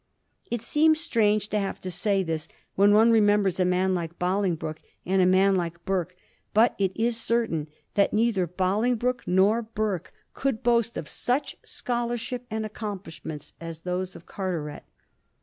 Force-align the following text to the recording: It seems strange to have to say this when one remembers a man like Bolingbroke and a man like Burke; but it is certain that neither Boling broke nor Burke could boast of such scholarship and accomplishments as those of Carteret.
It 0.49 0.63
seems 0.63 0.99
strange 0.99 1.49
to 1.49 1.59
have 1.59 1.79
to 1.81 1.91
say 1.91 2.23
this 2.23 2.47
when 2.73 2.91
one 2.91 3.11
remembers 3.11 3.59
a 3.59 3.65
man 3.65 3.93
like 3.93 4.17
Bolingbroke 4.17 4.81
and 5.05 5.21
a 5.21 5.27
man 5.27 5.55
like 5.55 5.85
Burke; 5.85 6.15
but 6.55 6.73
it 6.79 6.91
is 6.99 7.21
certain 7.21 7.67
that 7.93 8.11
neither 8.11 8.47
Boling 8.47 8.95
broke 8.95 9.27
nor 9.27 9.61
Burke 9.61 10.11
could 10.33 10.63
boast 10.63 10.97
of 10.97 11.07
such 11.07 11.55
scholarship 11.63 12.47
and 12.49 12.65
accomplishments 12.65 13.53
as 13.61 13.81
those 13.81 14.15
of 14.15 14.25
Carteret. 14.25 14.85